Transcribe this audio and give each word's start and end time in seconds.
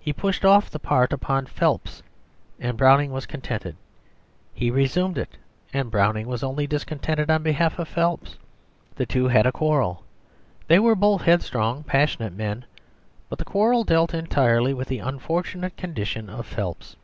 He 0.00 0.12
pushed 0.12 0.44
off 0.44 0.70
the 0.70 0.80
part 0.80 1.12
upon 1.12 1.46
Phelps, 1.46 2.02
and 2.58 2.76
Browning 2.76 3.12
was 3.12 3.26
contented; 3.26 3.76
he 4.52 4.72
resumed 4.72 5.16
it, 5.16 5.36
and 5.72 5.88
Browning 5.88 6.26
was 6.26 6.42
only 6.42 6.66
discontented 6.66 7.30
on 7.30 7.44
behalf 7.44 7.78
of 7.78 7.86
Phelps. 7.86 8.38
The 8.96 9.06
two 9.06 9.28
had 9.28 9.46
a 9.46 9.52
quarrel; 9.52 10.02
they 10.66 10.80
were 10.80 10.96
both 10.96 11.22
headstrong, 11.22 11.84
passionate 11.84 12.32
men, 12.32 12.64
but 13.28 13.38
the 13.38 13.44
quarrel 13.44 13.84
dealt 13.84 14.12
entirely 14.14 14.74
with 14.74 14.88
the 14.88 14.98
unfortunate 14.98 15.76
condition 15.76 16.28
of 16.28 16.44
Phelps. 16.44 16.96